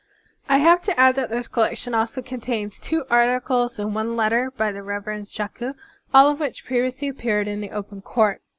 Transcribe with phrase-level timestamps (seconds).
[0.49, 4.49] ♦♦♦ I have to add that this collection also contains two articles and one letter
[4.49, 5.73] by the Reverend Shaku,
[6.11, 8.41] all of which previously appeared in The Open Court.